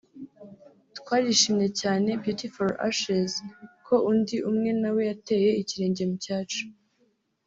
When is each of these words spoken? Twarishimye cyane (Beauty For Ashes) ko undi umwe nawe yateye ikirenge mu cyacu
Twarishimye 0.97 1.67
cyane 1.81 2.09
(Beauty 2.21 2.47
For 2.55 2.69
Ashes) 2.87 3.31
ko 3.85 3.95
undi 4.09 4.35
umwe 4.49 4.69
nawe 4.81 5.01
yateye 5.09 5.49
ikirenge 5.61 6.03
mu 6.09 6.17
cyacu 6.25 6.63